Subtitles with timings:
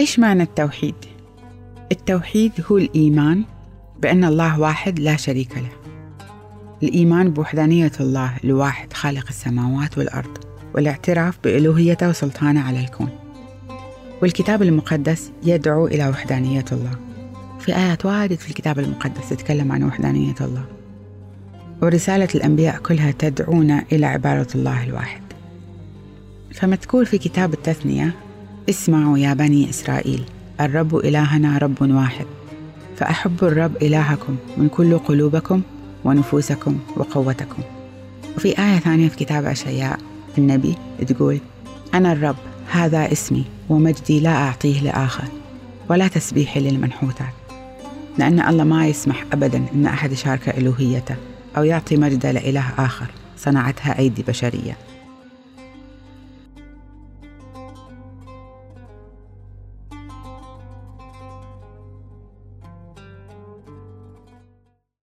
[0.00, 0.94] إيش معنى التوحيد؟
[1.92, 3.44] التوحيد هو الإيمان
[4.02, 5.92] بأن الله واحد لا شريك له.
[6.82, 10.38] الإيمان بوحدانية الله الواحد خالق السماوات والأرض
[10.74, 13.08] والاعتراف بألوهيته وسلطانه على الكون.
[14.22, 16.98] والكتاب المقدس يدعو إلى وحدانية الله.
[17.58, 20.64] في آيات واجد في الكتاب المقدس تتكلم عن وحدانية الله.
[21.82, 25.22] ورسالة الأنبياء كلها تدعونا إلى عبارة الله الواحد.
[26.54, 28.14] فمذكور في كتاب التثنية
[28.68, 30.24] اسمعوا يا بني إسرائيل
[30.60, 32.26] الرب إلهنا رب واحد.
[32.96, 35.62] فأحبوا الرب إلهكم من كل قلوبكم
[36.04, 37.62] ونفوسكم وقوتكم.
[38.36, 39.98] وفي آية ثانية في كتاب أشعياء
[40.38, 40.74] النبي
[41.06, 41.40] تقول
[41.94, 42.36] أنا الرب
[42.70, 45.24] هذا اسمي ومجدي لا أعطيه لآخر
[45.88, 47.34] ولا تسبيحي للمنحوتات.
[48.18, 51.16] لأن الله ما يسمح أبدا أن أحد يشارك ألوهيته
[51.56, 53.06] أو يعطي مجد لإله آخر
[53.38, 54.76] صنعتها أيدي بشرية.